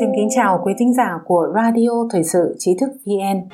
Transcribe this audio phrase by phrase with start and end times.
[0.00, 3.48] Xin kính chào quý thính giả của Radio Thời sự Trí thức VN.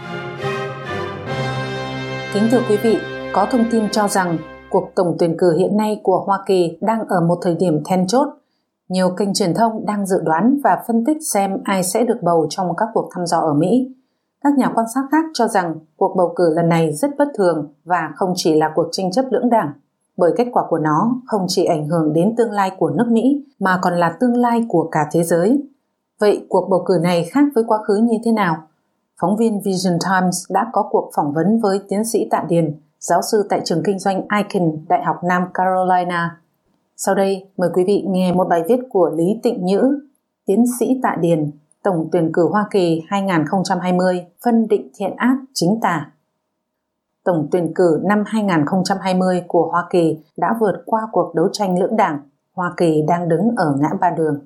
[2.34, 2.98] Kính thưa quý vị,
[3.32, 4.38] có thông tin cho rằng
[4.70, 8.06] cuộc tổng tuyển cử hiện nay của Hoa Kỳ đang ở một thời điểm then
[8.06, 8.28] chốt.
[8.88, 12.46] Nhiều kênh truyền thông đang dự đoán và phân tích xem ai sẽ được bầu
[12.50, 13.94] trong các cuộc thăm dò ở Mỹ.
[14.44, 17.74] Các nhà quan sát khác cho rằng cuộc bầu cử lần này rất bất thường
[17.84, 19.72] và không chỉ là cuộc tranh chấp lưỡng đảng,
[20.20, 23.44] bởi kết quả của nó không chỉ ảnh hưởng đến tương lai của nước Mỹ
[23.58, 25.62] mà còn là tương lai của cả thế giới.
[26.20, 28.56] Vậy cuộc bầu cử này khác với quá khứ như thế nào?
[29.20, 33.20] Phóng viên Vision Times đã có cuộc phỏng vấn với tiến sĩ Tạ Điền, giáo
[33.22, 36.40] sư tại trường kinh doanh Icon, Đại học Nam Carolina.
[36.96, 40.00] Sau đây, mời quý vị nghe một bài viết của Lý Tịnh Nhữ,
[40.46, 41.50] tiến sĩ Tạ Điền,
[41.82, 46.10] Tổng tuyển cử Hoa Kỳ 2020, phân định thiện ác chính tả.
[47.24, 51.96] Tổng tuyển cử năm 2020 của Hoa Kỳ đã vượt qua cuộc đấu tranh lưỡng
[51.96, 52.20] đảng.
[52.54, 54.40] Hoa Kỳ đang đứng ở ngã ba đường.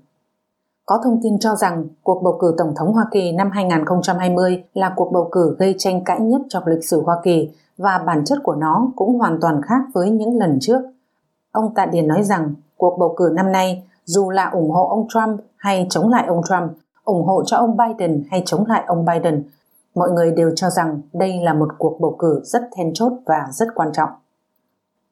[0.87, 4.93] Có thông tin cho rằng cuộc bầu cử Tổng thống Hoa Kỳ năm 2020 là
[4.97, 8.39] cuộc bầu cử gây tranh cãi nhất trong lịch sử Hoa Kỳ và bản chất
[8.43, 10.81] của nó cũng hoàn toàn khác với những lần trước.
[11.53, 15.07] Ông Tạ Điền nói rằng cuộc bầu cử năm nay dù là ủng hộ ông
[15.09, 16.73] Trump hay chống lại ông Trump,
[17.05, 19.43] ủng hộ cho ông Biden hay chống lại ông Biden,
[19.95, 23.47] mọi người đều cho rằng đây là một cuộc bầu cử rất then chốt và
[23.53, 24.11] rất quan trọng.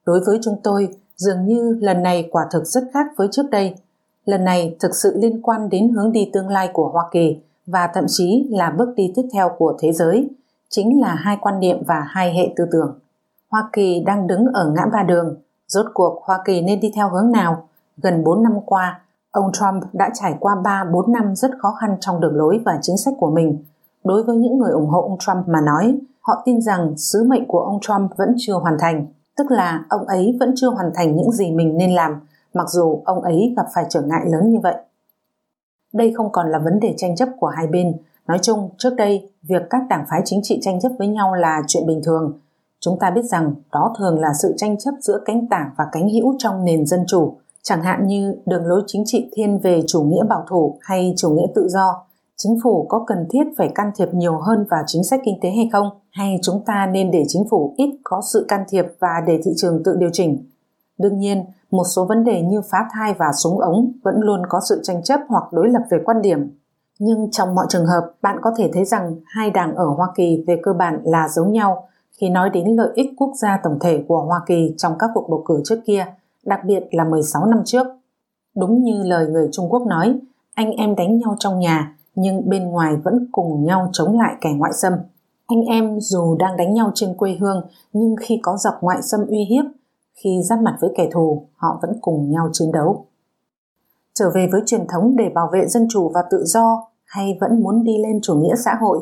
[0.06, 3.74] Đối với chúng tôi, dường như lần này quả thực rất khác với trước đây–
[4.24, 7.90] lần này thực sự liên quan đến hướng đi tương lai của Hoa Kỳ và
[7.94, 10.30] thậm chí là bước đi tiếp theo của thế giới,
[10.68, 12.98] chính là hai quan niệm và hai hệ tư tưởng.
[13.50, 15.36] Hoa Kỳ đang đứng ở ngã ba đường,
[15.66, 17.68] rốt cuộc Hoa Kỳ nên đi theo hướng nào?
[17.96, 22.20] Gần 4 năm qua, ông Trump đã trải qua 3-4 năm rất khó khăn trong
[22.20, 23.64] đường lối và chính sách của mình.
[24.04, 27.46] Đối với những người ủng hộ ông Trump mà nói, họ tin rằng sứ mệnh
[27.46, 31.16] của ông Trump vẫn chưa hoàn thành, tức là ông ấy vẫn chưa hoàn thành
[31.16, 32.20] những gì mình nên làm
[32.54, 34.74] mặc dù ông ấy gặp phải trở ngại lớn như vậy.
[35.92, 37.92] Đây không còn là vấn đề tranh chấp của hai bên.
[38.26, 41.62] Nói chung, trước đây, việc các đảng phái chính trị tranh chấp với nhau là
[41.66, 42.38] chuyện bình thường.
[42.80, 46.08] Chúng ta biết rằng đó thường là sự tranh chấp giữa cánh tả và cánh
[46.08, 50.02] hữu trong nền dân chủ, chẳng hạn như đường lối chính trị thiên về chủ
[50.02, 52.04] nghĩa bảo thủ hay chủ nghĩa tự do.
[52.44, 55.50] Chính phủ có cần thiết phải can thiệp nhiều hơn vào chính sách kinh tế
[55.50, 55.90] hay không?
[56.10, 59.50] Hay chúng ta nên để chính phủ ít có sự can thiệp và để thị
[59.56, 60.46] trường tự điều chỉnh?
[60.98, 64.60] Đương nhiên, một số vấn đề như phá thai và súng ống vẫn luôn có
[64.68, 66.50] sự tranh chấp hoặc đối lập về quan điểm.
[66.98, 70.44] Nhưng trong mọi trường hợp, bạn có thể thấy rằng hai đảng ở Hoa Kỳ
[70.46, 71.88] về cơ bản là giống nhau
[72.20, 75.26] khi nói đến lợi ích quốc gia tổng thể của Hoa Kỳ trong các cuộc
[75.30, 76.06] bầu cử trước kia,
[76.44, 77.86] đặc biệt là 16 năm trước.
[78.56, 80.18] Đúng như lời người Trung Quốc nói,
[80.54, 84.50] anh em đánh nhau trong nhà nhưng bên ngoài vẫn cùng nhau chống lại kẻ
[84.56, 84.92] ngoại xâm.
[85.46, 89.20] Anh em dù đang đánh nhau trên quê hương nhưng khi có dọc ngoại xâm
[89.26, 89.64] uy hiếp
[90.14, 93.06] khi giáp mặt với kẻ thù, họ vẫn cùng nhau chiến đấu.
[94.14, 97.62] Trở về với truyền thống để bảo vệ dân chủ và tự do hay vẫn
[97.62, 98.98] muốn đi lên chủ nghĩa xã hội?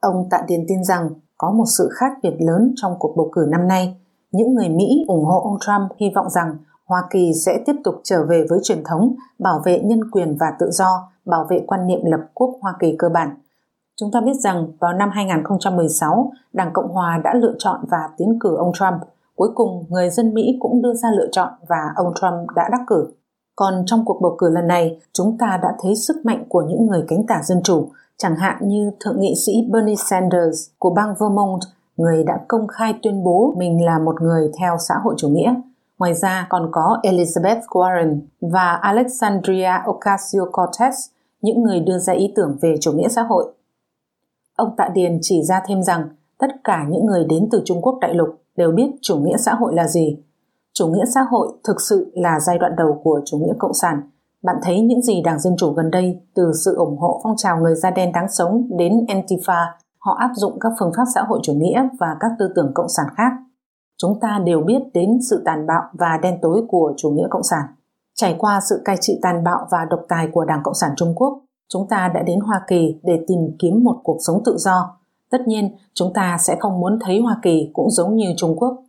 [0.00, 3.46] Ông Tạ Điền tin rằng có một sự khác biệt lớn trong cuộc bầu cử
[3.48, 3.96] năm nay.
[4.32, 6.56] Những người Mỹ ủng hộ ông Trump hy vọng rằng
[6.88, 10.46] Hoa Kỳ sẽ tiếp tục trở về với truyền thống bảo vệ nhân quyền và
[10.58, 13.28] tự do, bảo vệ quan niệm lập quốc Hoa Kỳ cơ bản.
[13.96, 18.38] Chúng ta biết rằng vào năm 2016, Đảng Cộng Hòa đã lựa chọn và tiến
[18.40, 19.02] cử ông Trump–
[19.36, 22.80] Cuối cùng, người dân Mỹ cũng đưa ra lựa chọn và ông Trump đã đắc
[22.86, 23.06] cử.
[23.56, 26.86] Còn trong cuộc bầu cử lần này, chúng ta đã thấy sức mạnh của những
[26.86, 31.14] người cánh tả dân chủ, chẳng hạn như Thượng nghị sĩ Bernie Sanders của bang
[31.20, 31.60] Vermont,
[31.96, 35.54] người đã công khai tuyên bố mình là một người theo xã hội chủ nghĩa.
[36.02, 40.92] Ngoài ra còn có Elizabeth Warren và Alexandria Ocasio-Cortez,
[41.42, 43.52] những người đưa ra ý tưởng về chủ nghĩa xã hội.
[44.56, 46.08] Ông Tạ Điền chỉ ra thêm rằng
[46.38, 49.54] tất cả những người đến từ Trung Quốc đại lục đều biết chủ nghĩa xã
[49.54, 50.18] hội là gì.
[50.72, 54.00] Chủ nghĩa xã hội thực sự là giai đoạn đầu của chủ nghĩa cộng sản.
[54.42, 57.60] Bạn thấy những gì Đảng Dân Chủ gần đây, từ sự ủng hộ phong trào
[57.60, 59.64] người da đen đáng sống đến Antifa,
[59.98, 62.88] họ áp dụng các phương pháp xã hội chủ nghĩa và các tư tưởng cộng
[62.88, 63.32] sản khác.
[64.02, 67.42] Chúng ta đều biết đến sự tàn bạo và đen tối của chủ nghĩa cộng
[67.42, 67.62] sản.
[68.14, 71.14] Trải qua sự cai trị tàn bạo và độc tài của Đảng Cộng sản Trung
[71.14, 75.02] Quốc, chúng ta đã đến Hoa Kỳ để tìm kiếm một cuộc sống tự do,
[75.32, 78.82] Tất nhiên, chúng ta sẽ không muốn thấy Hoa Kỳ cũng giống như Trung Quốc.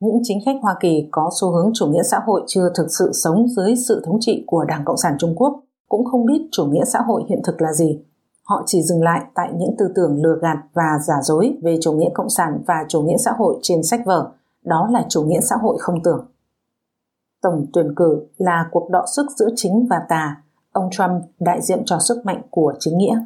[0.00, 3.10] Những chính khách Hoa Kỳ có xu hướng chủ nghĩa xã hội chưa thực sự
[3.12, 6.64] sống dưới sự thống trị của Đảng Cộng sản Trung Quốc, cũng không biết chủ
[6.64, 8.00] nghĩa xã hội hiện thực là gì.
[8.44, 11.92] Họ chỉ dừng lại tại những tư tưởng lừa gạt và giả dối về chủ
[11.92, 14.30] nghĩa cộng sản và chủ nghĩa xã hội trên sách vở,
[14.64, 16.26] đó là chủ nghĩa xã hội không tưởng.
[17.42, 20.42] Tổng tuyển cử là cuộc đọ sức giữa chính và tà,
[20.72, 23.24] ông Trump đại diện cho sức mạnh của chính nghĩa.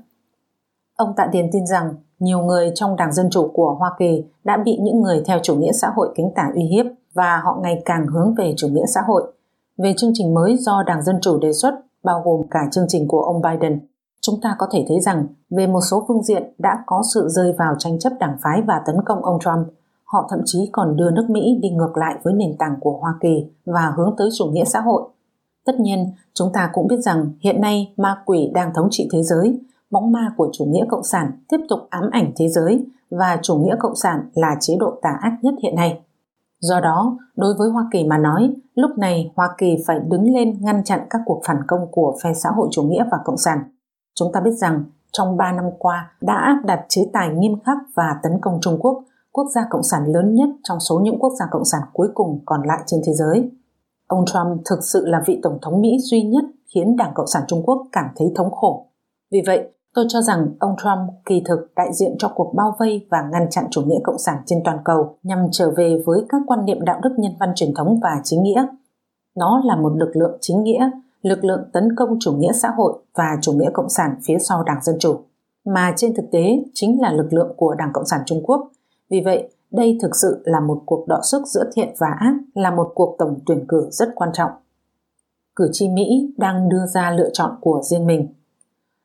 [0.96, 4.56] Ông Tạ Điền tin rằng nhiều người trong Đảng Dân Chủ của Hoa Kỳ đã
[4.64, 7.82] bị những người theo chủ nghĩa xã hội cánh tả uy hiếp và họ ngày
[7.84, 9.32] càng hướng về chủ nghĩa xã hội.
[9.78, 13.08] Về chương trình mới do Đảng Dân Chủ đề xuất, bao gồm cả chương trình
[13.08, 13.80] của ông Biden,
[14.20, 17.52] chúng ta có thể thấy rằng về một số phương diện đã có sự rơi
[17.58, 19.69] vào tranh chấp đảng phái và tấn công ông Trump.
[20.04, 23.14] Họ thậm chí còn đưa nước Mỹ đi ngược lại với nền tảng của Hoa
[23.20, 25.02] Kỳ và hướng tới chủ nghĩa xã hội.
[25.66, 29.22] Tất nhiên, chúng ta cũng biết rằng hiện nay ma quỷ đang thống trị thế
[29.22, 29.58] giới,
[29.90, 33.56] bóng ma của chủ nghĩa cộng sản tiếp tục ám ảnh thế giới và chủ
[33.56, 36.00] nghĩa cộng sản là chế độ tà ác nhất hiện nay.
[36.60, 40.56] Do đó, đối với Hoa Kỳ mà nói, lúc này Hoa Kỳ phải đứng lên
[40.60, 43.58] ngăn chặn các cuộc phản công của phe xã hội chủ nghĩa và cộng sản.
[44.14, 47.78] Chúng ta biết rằng trong 3 năm qua đã áp đặt chế tài nghiêm khắc
[47.94, 49.04] và tấn công Trung Quốc,
[49.36, 52.40] quốc gia cộng sản lớn nhất trong số những quốc gia cộng sản cuối cùng
[52.44, 53.50] còn lại trên thế giới.
[54.06, 56.44] Ông Trump thực sự là vị tổng thống Mỹ duy nhất
[56.75, 58.86] khiến Đảng Cộng sản Trung Quốc cảm thấy thống khổ.
[59.32, 63.06] Vì vậy, tôi cho rằng ông Trump kỳ thực đại diện cho cuộc bao vây
[63.10, 66.42] và ngăn chặn chủ nghĩa cộng sản trên toàn cầu nhằm trở về với các
[66.46, 68.66] quan niệm đạo đức nhân văn truyền thống và chính nghĩa.
[69.37, 70.90] Nó là một lực lượng chính nghĩa,
[71.22, 74.62] lực lượng tấn công chủ nghĩa xã hội và chủ nghĩa cộng sản phía sau
[74.62, 75.16] Đảng Dân Chủ,
[75.66, 78.70] mà trên thực tế chính là lực lượng của Đảng Cộng sản Trung Quốc.
[79.14, 82.70] Vì vậy, đây thực sự là một cuộc đọ sức giữa thiện và ác, là
[82.70, 84.50] một cuộc tổng tuyển cử rất quan trọng.
[85.56, 88.28] Cử tri Mỹ đang đưa ra lựa chọn của riêng mình.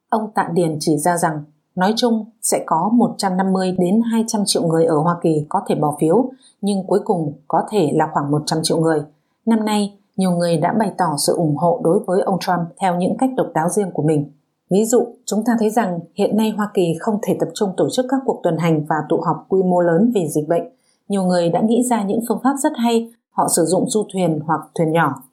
[0.10, 1.44] Ông Tạ Điền chỉ ra rằng,
[1.76, 5.98] nói chung sẽ có 150 đến 200 triệu người ở Hoa Kỳ có thể bỏ
[6.00, 6.30] phiếu,
[6.62, 9.02] nhưng cuối cùng có thể là khoảng 100 triệu người.
[9.46, 12.96] Năm nay, nhiều người đã bày tỏ sự ủng hộ đối với ông Trump theo
[12.96, 14.32] những cách độc đáo riêng của mình.
[14.70, 17.88] Ví dụ, chúng ta thấy rằng hiện nay Hoa Kỳ không thể tập trung tổ
[17.92, 20.64] chức các cuộc tuần hành và tụ họp quy mô lớn vì dịch bệnh.
[21.08, 24.40] Nhiều người đã nghĩ ra những phương pháp rất hay, họ sử dụng du thuyền
[24.46, 25.24] hoặc thuyền nhỏ.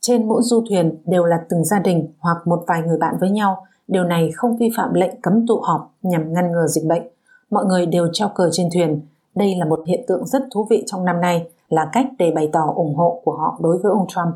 [0.00, 3.30] Trên mỗi du thuyền đều là từng gia đình hoặc một vài người bạn với
[3.30, 3.66] nhau.
[3.88, 7.02] Điều này không vi phạm lệnh cấm tụ họp nhằm ngăn ngừa dịch bệnh.
[7.50, 9.00] Mọi người đều treo cờ trên thuyền.
[9.34, 12.50] Đây là một hiện tượng rất thú vị trong năm nay, là cách để bày
[12.52, 14.34] tỏ ủng hộ của họ đối với ông Trump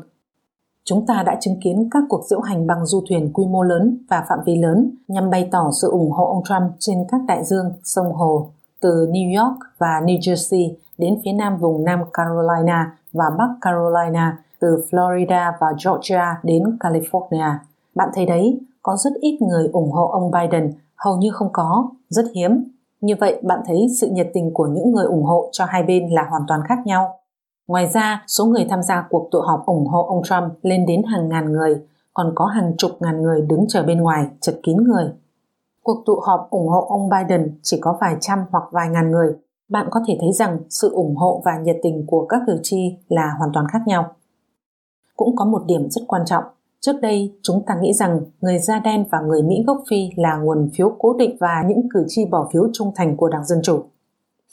[0.83, 3.97] chúng ta đã chứng kiến các cuộc diễu hành bằng du thuyền quy mô lớn
[4.09, 7.43] và phạm vi lớn nhằm bày tỏ sự ủng hộ ông Trump trên các đại
[7.43, 8.49] dương, sông hồ,
[8.81, 14.37] từ New York và New Jersey đến phía nam vùng Nam Carolina và Bắc Carolina,
[14.59, 17.53] từ Florida và Georgia đến California.
[17.95, 21.89] Bạn thấy đấy, có rất ít người ủng hộ ông Biden, hầu như không có,
[22.09, 22.63] rất hiếm.
[23.01, 26.09] Như vậy bạn thấy sự nhiệt tình của những người ủng hộ cho hai bên
[26.09, 27.17] là hoàn toàn khác nhau.
[27.67, 31.01] Ngoài ra, số người tham gia cuộc tụ họp ủng hộ ông Trump lên đến
[31.03, 31.81] hàng ngàn người,
[32.13, 35.05] còn có hàng chục ngàn người đứng chờ bên ngoài, chật kín người.
[35.83, 39.35] Cuộc tụ họp ủng hộ ông Biden chỉ có vài trăm hoặc vài ngàn người.
[39.69, 42.97] Bạn có thể thấy rằng sự ủng hộ và nhiệt tình của các cử tri
[43.07, 44.13] là hoàn toàn khác nhau.
[45.15, 46.43] Cũng có một điểm rất quan trọng.
[46.79, 50.37] Trước đây, chúng ta nghĩ rằng người da đen và người Mỹ gốc Phi là
[50.37, 53.59] nguồn phiếu cố định và những cử tri bỏ phiếu trung thành của Đảng Dân
[53.63, 53.83] Chủ.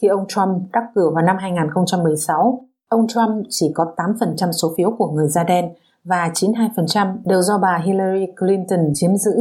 [0.02, 4.90] Khi ông Trump đắc cử vào năm 2016, Ông Trump chỉ có 8% số phiếu
[4.98, 5.72] của người da đen
[6.04, 9.32] và 92% đều do bà Hillary Clinton chiếm giữ.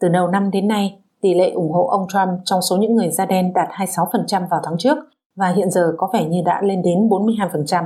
[0.00, 3.10] Từ đầu năm đến nay, tỷ lệ ủng hộ ông Trump trong số những người
[3.10, 4.98] da đen đạt 26% vào tháng trước
[5.36, 7.84] và hiện giờ có vẻ như đã lên đến 42%.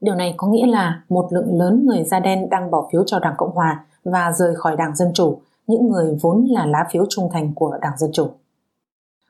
[0.00, 3.18] Điều này có nghĩa là một lượng lớn người da đen đang bỏ phiếu cho
[3.18, 7.04] Đảng Cộng Hòa và rời khỏi Đảng Dân Chủ, những người vốn là lá phiếu
[7.08, 8.26] trung thành của Đảng Dân Chủ.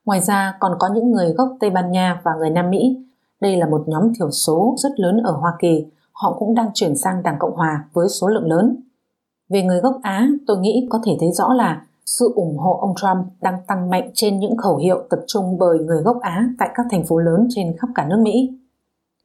[0.05, 3.08] Ngoài ra còn có những người gốc Tây Ban Nha và người Nam Mỹ
[3.41, 6.97] đây là một nhóm thiểu số rất lớn ở Hoa Kỳ, họ cũng đang chuyển
[6.97, 8.77] sang Đảng Cộng Hòa với số lượng lớn.
[9.49, 12.95] Về người gốc Á, tôi nghĩ có thể thấy rõ là sự ủng hộ ông
[12.97, 16.69] Trump đang tăng mạnh trên những khẩu hiệu tập trung bởi người gốc Á tại
[16.75, 18.59] các thành phố lớn trên khắp cả nước Mỹ.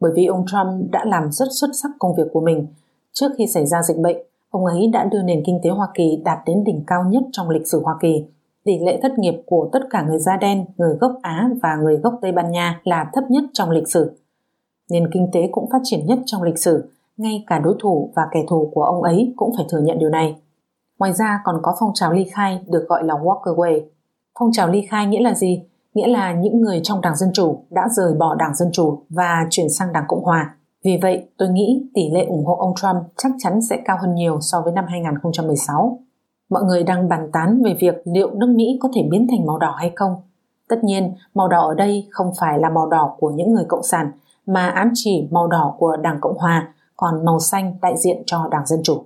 [0.01, 2.67] Bởi vì ông Trump đã làm rất xuất sắc công việc của mình.
[3.13, 4.17] Trước khi xảy ra dịch bệnh,
[4.49, 7.49] ông ấy đã đưa nền kinh tế Hoa Kỳ đạt đến đỉnh cao nhất trong
[7.49, 8.25] lịch sử Hoa Kỳ
[8.65, 11.97] tỷ lệ thất nghiệp của tất cả người da đen, người gốc Á và người
[11.97, 14.19] gốc Tây Ban Nha là thấp nhất trong lịch sử.
[14.91, 18.23] Nền kinh tế cũng phát triển nhất trong lịch sử, ngay cả đối thủ và
[18.31, 20.35] kẻ thù của ông ấy cũng phải thừa nhận điều này.
[20.99, 23.81] Ngoài ra còn có phong trào ly khai được gọi là walk away.
[24.39, 25.63] Phong trào ly khai nghĩa là gì?
[25.93, 29.47] Nghĩa là những người trong Đảng Dân Chủ đã rời bỏ Đảng Dân Chủ và
[29.49, 30.55] chuyển sang Đảng Cộng Hòa.
[30.83, 34.15] Vì vậy, tôi nghĩ tỷ lệ ủng hộ ông Trump chắc chắn sẽ cao hơn
[34.15, 35.99] nhiều so với năm 2016
[36.53, 39.57] mọi người đang bàn tán về việc liệu nước Mỹ có thể biến thành màu
[39.57, 40.15] đỏ hay không.
[40.69, 43.83] Tất nhiên, màu đỏ ở đây không phải là màu đỏ của những người cộng
[43.83, 44.11] sản,
[44.45, 48.47] mà ám chỉ màu đỏ của Đảng Cộng Hòa, còn màu xanh đại diện cho
[48.51, 49.03] Đảng Dân Chủ.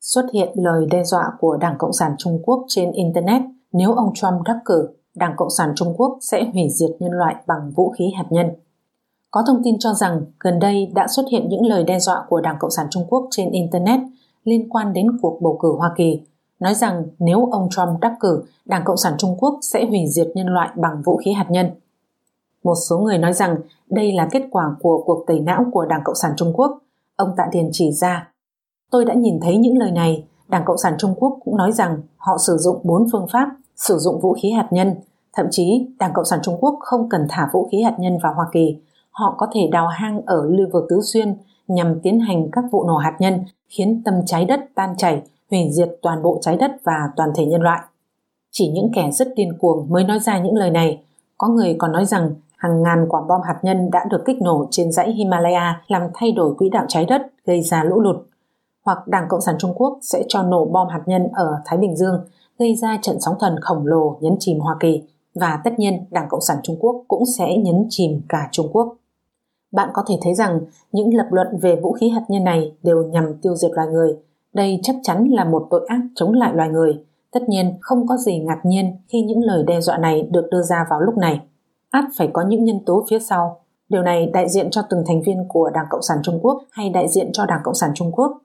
[0.00, 4.14] Xuất hiện lời đe dọa của Đảng Cộng sản Trung Quốc trên Internet nếu ông
[4.14, 7.90] Trump đắc cử, Đảng Cộng sản Trung Quốc sẽ hủy diệt nhân loại bằng vũ
[7.90, 8.46] khí hạt nhân.
[9.30, 12.40] Có thông tin cho rằng gần đây đã xuất hiện những lời đe dọa của
[12.40, 14.00] Đảng Cộng sản Trung Quốc trên Internet
[14.44, 16.20] liên quan đến cuộc bầu cử Hoa Kỳ,
[16.62, 20.28] nói rằng nếu ông Trump đắc cử, Đảng Cộng sản Trung Quốc sẽ hủy diệt
[20.34, 21.70] nhân loại bằng vũ khí hạt nhân.
[22.64, 23.56] Một số người nói rằng
[23.90, 26.78] đây là kết quả của cuộc tẩy não của Đảng Cộng sản Trung Quốc.
[27.16, 28.28] Ông Tạ Điền chỉ ra,
[28.90, 31.98] tôi đã nhìn thấy những lời này, Đảng Cộng sản Trung Quốc cũng nói rằng
[32.16, 34.94] họ sử dụng bốn phương pháp sử dụng vũ khí hạt nhân.
[35.32, 38.34] Thậm chí, Đảng Cộng sản Trung Quốc không cần thả vũ khí hạt nhân vào
[38.34, 38.76] Hoa Kỳ.
[39.10, 41.36] Họ có thể đào hang ở lưu vực Tứ Xuyên
[41.68, 45.22] nhằm tiến hành các vụ nổ hạt nhân khiến tâm trái đất tan chảy,
[45.52, 47.80] hủy diệt toàn bộ trái đất và toàn thể nhân loại.
[48.50, 51.02] Chỉ những kẻ rất điên cuồng mới nói ra những lời này.
[51.38, 54.66] Có người còn nói rằng hàng ngàn quả bom hạt nhân đã được kích nổ
[54.70, 58.16] trên dãy Himalaya làm thay đổi quỹ đạo trái đất, gây ra lũ lụt.
[58.84, 61.96] Hoặc Đảng Cộng sản Trung Quốc sẽ cho nổ bom hạt nhân ở Thái Bình
[61.96, 62.24] Dương,
[62.58, 65.02] gây ra trận sóng thần khổng lồ nhấn chìm Hoa Kỳ.
[65.34, 68.96] Và tất nhiên, Đảng Cộng sản Trung Quốc cũng sẽ nhấn chìm cả Trung Quốc.
[69.72, 70.60] Bạn có thể thấy rằng
[70.92, 74.16] những lập luận về vũ khí hạt nhân này đều nhằm tiêu diệt loài người.
[74.52, 77.04] Đây chắc chắn là một tội ác chống lại loài người.
[77.30, 80.62] Tất nhiên, không có gì ngạc nhiên khi những lời đe dọa này được đưa
[80.62, 81.40] ra vào lúc này
[81.92, 83.60] Át phải có những nhân tố phía sau.
[83.88, 86.90] Điều này đại diện cho từng thành viên của Đảng Cộng sản Trung Quốc hay
[86.90, 88.38] đại diện cho Đảng Cộng sản Trung Quốc.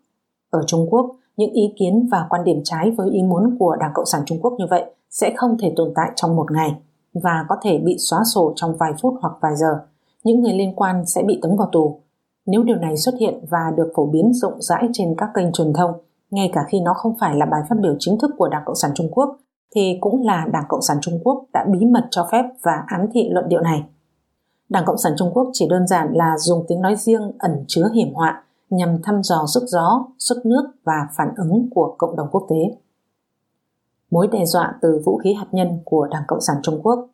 [0.49, 3.91] Ở Trung Quốc, những ý kiến và quan điểm trái với ý muốn của Đảng
[3.93, 6.75] Cộng sản Trung Quốc như vậy sẽ không thể tồn tại trong một ngày
[7.13, 9.79] và có thể bị xóa sổ trong vài phút hoặc vài giờ.
[10.23, 11.99] Những người liên quan sẽ bị tống vào tù.
[12.47, 15.73] Nếu điều này xuất hiện và được phổ biến rộng rãi trên các kênh truyền
[15.73, 15.91] thông,
[16.29, 18.75] ngay cả khi nó không phải là bài phát biểu chính thức của Đảng Cộng
[18.75, 19.37] sản Trung Quốc,
[19.75, 23.01] thì cũng là Đảng Cộng sản Trung Quốc đã bí mật cho phép và ám
[23.13, 23.83] thị luận điệu này.
[24.69, 27.89] Đảng Cộng sản Trung Quốc chỉ đơn giản là dùng tiếng nói riêng ẩn chứa
[27.93, 32.27] hiểm họa nhằm thăm dò sức gió, sức nước và phản ứng của cộng đồng
[32.31, 32.77] quốc tế.
[34.11, 37.07] Mối đe dọa từ vũ khí hạt nhân của Đảng Cộng sản Trung Quốc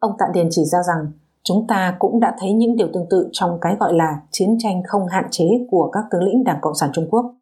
[0.00, 1.12] Ông Tạ Điền chỉ ra rằng
[1.44, 4.82] chúng ta cũng đã thấy những điều tương tự trong cái gọi là chiến tranh
[4.86, 7.34] không hạn chế của các tướng lĩnh Đảng Cộng sản Trung Quốc.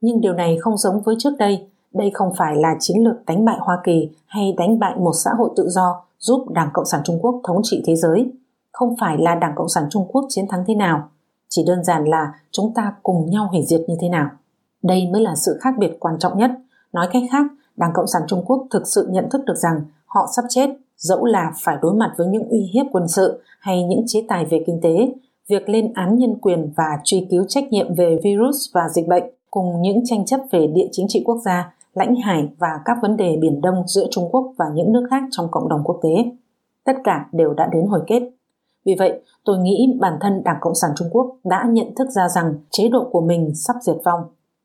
[0.00, 3.44] Nhưng điều này không giống với trước đây đây không phải là chiến lược đánh
[3.44, 7.00] bại Hoa Kỳ hay đánh bại một xã hội tự do giúp Đảng Cộng sản
[7.04, 8.32] Trung Quốc thống trị thế giới.
[8.72, 11.08] Không phải là Đảng Cộng sản Trung Quốc chiến thắng thế nào,
[11.48, 14.28] chỉ đơn giản là chúng ta cùng nhau hủy diệt như thế nào.
[14.82, 16.50] Đây mới là sự khác biệt quan trọng nhất.
[16.92, 20.28] Nói cách khác, Đảng Cộng sản Trung Quốc thực sự nhận thức được rằng họ
[20.36, 20.70] sắp chết,
[21.02, 24.44] dẫu là phải đối mặt với những uy hiếp quân sự hay những chế tài
[24.44, 25.12] về kinh tế,
[25.48, 29.24] việc lên án nhân quyền và truy cứu trách nhiệm về virus và dịch bệnh
[29.50, 33.16] cùng những tranh chấp về địa chính trị quốc gia lãnh hải và các vấn
[33.16, 36.30] đề Biển Đông giữa Trung Quốc và những nước khác trong cộng đồng quốc tế.
[36.84, 38.22] Tất cả đều đã đến hồi kết.
[38.84, 42.28] Vì vậy, tôi nghĩ bản thân Đảng Cộng sản Trung Quốc đã nhận thức ra
[42.28, 44.20] rằng chế độ của mình sắp diệt vong.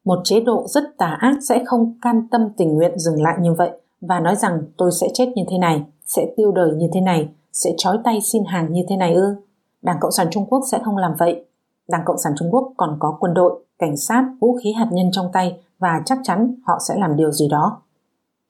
[0.06, 3.54] Một chế độ rất tà ác sẽ không can tâm tình nguyện dừng lại như
[3.54, 7.02] vậy và nói rằng tôi sẽ chết như thế này, sẽ tiêu đời như thế
[7.02, 9.36] này, sẽ trói tay xin hàng như thế này ư.
[9.82, 11.46] Đảng Cộng sản Trung Quốc sẽ không làm vậy.
[11.88, 15.10] Đảng Cộng sản Trung Quốc còn có quân đội, cảnh sát, vũ khí hạt nhân
[15.12, 17.82] trong tay và chắc chắn họ sẽ làm điều gì đó.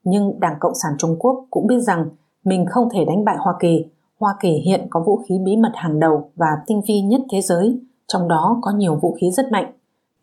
[0.04, 2.10] Nhưng Đảng Cộng sản Trung Quốc cũng biết rằng
[2.44, 3.86] mình không thể đánh bại Hoa Kỳ.
[4.20, 7.42] Hoa Kỳ hiện có vũ khí bí mật hàng đầu và tinh vi nhất thế
[7.42, 9.74] giới, trong đó có nhiều vũ khí rất mạnh.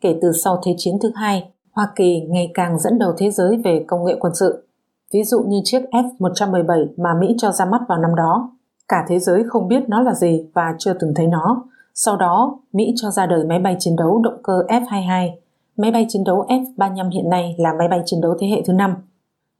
[0.01, 3.57] Kể từ sau Thế chiến thứ hai, Hoa Kỳ ngày càng dẫn đầu thế giới
[3.63, 4.67] về công nghệ quân sự.
[5.13, 8.51] Ví dụ như chiếc F-117 mà Mỹ cho ra mắt vào năm đó.
[8.87, 11.63] Cả thế giới không biết nó là gì và chưa từng thấy nó.
[11.93, 15.29] Sau đó, Mỹ cho ra đời máy bay chiến đấu động cơ F-22
[15.77, 18.73] Máy bay chiến đấu F-35 hiện nay là máy bay chiến đấu thế hệ thứ
[18.73, 18.95] 5.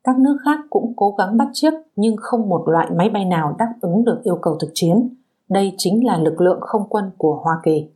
[0.03, 3.55] Các nước khác cũng cố gắng bắt chiếc, nhưng không một loại máy bay nào
[3.59, 5.09] đáp ứng được yêu cầu thực chiến.
[5.49, 7.89] Đây chính là lực lượng không quân của Hoa Kỳ.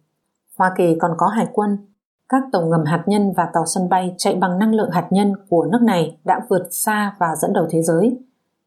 [0.58, 1.78] Hoa Kỳ còn có hải quân.
[2.30, 5.34] Các tàu ngầm hạt nhân và tàu sân bay chạy bằng năng lượng hạt nhân
[5.50, 8.18] của nước này đã vượt xa và dẫn đầu thế giới.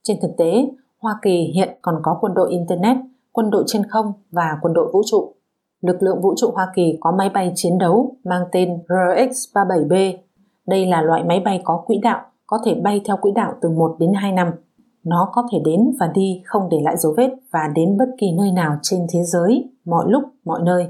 [0.02, 0.66] Trên thực tế,
[0.98, 2.96] Hoa Kỳ hiện còn có quân đội Internet,
[3.32, 5.34] quân đội trên không và quân đội vũ trụ
[5.82, 10.16] lực lượng vũ trụ Hoa Kỳ có máy bay chiến đấu mang tên RX-37B.
[10.66, 13.70] Đây là loại máy bay có quỹ đạo, có thể bay theo quỹ đạo từ
[13.70, 14.50] 1 đến 2 năm.
[15.04, 18.32] Nó có thể đến và đi không để lại dấu vết và đến bất kỳ
[18.32, 20.86] nơi nào trên thế giới, mọi lúc, mọi nơi.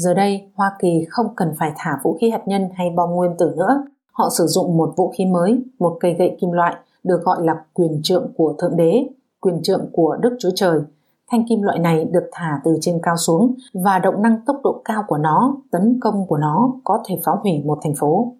[0.00, 3.36] Giờ đây, Hoa Kỳ không cần phải thả vũ khí hạt nhân hay bom nguyên
[3.38, 3.84] tử nữa.
[4.12, 7.64] Họ sử dụng một vũ khí mới, một cây gậy kim loại, được gọi là
[7.72, 9.04] quyền trượng của Thượng Đế,
[9.40, 10.80] quyền trượng của Đức Chúa Trời–
[11.30, 14.82] Thanh kim loại này được thả từ trên cao xuống và động năng tốc độ
[14.84, 18.32] cao của nó, tấn công của nó có thể phá hủy một thành phố.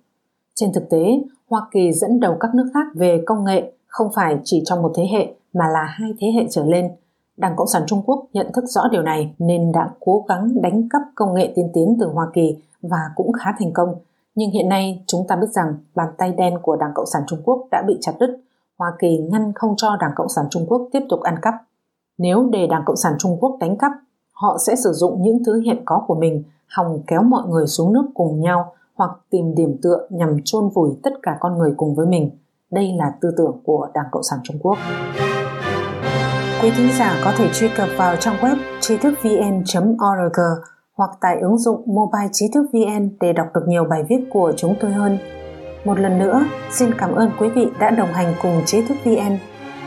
[0.55, 4.39] Trên thực tế, Hoa Kỳ dẫn đầu các nước khác về công nghệ không phải
[4.45, 6.91] chỉ trong một thế hệ mà là hai thế hệ trở lên.
[7.41, 10.89] Đảng Cộng sản Trung Quốc nhận thức rõ điều này nên đã cố gắng đánh
[10.89, 13.95] cắp công nghệ tiên tiến từ Hoa Kỳ và cũng khá thành công.
[14.35, 17.41] Nhưng hiện nay chúng ta biết rằng bàn tay đen của Đảng Cộng sản Trung
[17.45, 18.41] Quốc đã bị chặt đứt.
[18.79, 21.55] Hoa Kỳ ngăn không cho Đảng Cộng sản Trung Quốc tiếp tục ăn cắp.
[22.19, 23.93] Nếu để Đảng Cộng sản Trung Quốc đánh cắp,
[24.33, 26.43] họ sẽ sử dụng những thứ hiện có của mình
[26.77, 30.91] hòng kéo mọi người xuống nước cùng nhau hoặc tìm điểm tựa nhằm chôn vùi
[31.03, 32.31] tất cả con người cùng với mình.
[32.71, 34.79] Đây là tư tưởng của Đảng Cộng sản Trung Quốc.
[36.63, 40.41] Quý thính giả có thể truy cập vào trang web trí thức vn.org
[40.97, 44.53] hoặc tải ứng dụng mobile trí thức VN để đọc được nhiều bài viết của
[44.57, 45.19] chúng tôi hơn.
[45.85, 49.39] Một lần nữa, xin cảm ơn quý vị đã đồng hành cùng Trí thức VN.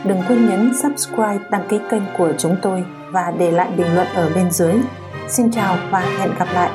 [0.04, 4.06] Đừng quên nhấn subscribe, đăng ký kênh của chúng tôi và để lại bình luận
[4.14, 4.74] ở bên dưới.
[5.28, 6.70] Xin chào và hẹn gặp lại!